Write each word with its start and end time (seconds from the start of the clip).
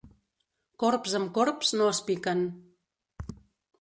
Corbs 0.83 1.13
amb 1.19 1.29
corbs 1.37 1.75
no 1.77 1.91
es 1.93 2.03
piquen. 2.11 2.43